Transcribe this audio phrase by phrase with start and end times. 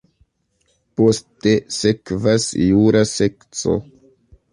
[1.01, 3.77] Poste sekvas jura sekco.